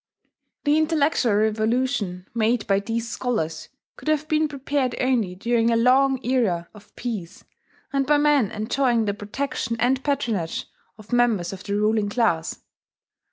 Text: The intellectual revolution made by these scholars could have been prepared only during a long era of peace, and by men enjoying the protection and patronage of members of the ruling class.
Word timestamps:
The 0.63 0.79
intellectual 0.79 1.35
revolution 1.35 2.25
made 2.33 2.65
by 2.65 2.79
these 2.79 3.07
scholars 3.07 3.69
could 3.97 4.07
have 4.07 4.27
been 4.27 4.47
prepared 4.47 4.95
only 4.99 5.35
during 5.35 5.69
a 5.69 5.75
long 5.75 6.19
era 6.25 6.69
of 6.73 6.95
peace, 6.95 7.43
and 7.93 8.07
by 8.07 8.17
men 8.17 8.49
enjoying 8.49 9.05
the 9.05 9.13
protection 9.13 9.75
and 9.79 10.03
patronage 10.03 10.65
of 10.97 11.13
members 11.13 11.53
of 11.53 11.63
the 11.63 11.75
ruling 11.75 12.09
class. 12.09 12.63